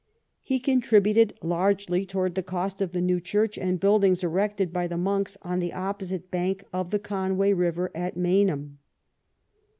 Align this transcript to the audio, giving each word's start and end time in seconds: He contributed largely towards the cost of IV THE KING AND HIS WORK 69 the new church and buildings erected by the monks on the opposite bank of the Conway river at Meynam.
He 0.41 0.59
contributed 0.59 1.37
largely 1.43 2.07
towards 2.07 2.33
the 2.33 2.41
cost 2.41 2.81
of 2.81 2.89
IV 2.89 2.93
THE 2.93 2.99
KING 3.01 3.01
AND 3.01 3.09
HIS 3.09 3.15
WORK 3.35 3.43
69 3.45 3.45
the 3.45 3.45
new 3.45 3.47
church 3.47 3.57
and 3.71 3.79
buildings 3.79 4.23
erected 4.23 4.73
by 4.73 4.87
the 4.87 4.97
monks 4.97 5.37
on 5.43 5.59
the 5.59 5.73
opposite 5.73 6.31
bank 6.31 6.63
of 6.73 6.89
the 6.89 6.97
Conway 6.97 7.53
river 7.53 7.91
at 7.93 8.17
Meynam. 8.17 8.79